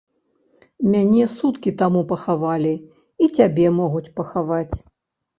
Мяне 0.93 1.25
суткі 1.33 1.73
таму 1.81 2.01
пахавалі, 2.11 2.71
і 3.25 3.27
цябе 3.35 3.67
могуць 3.81 4.07
пахаваць. 4.21 4.75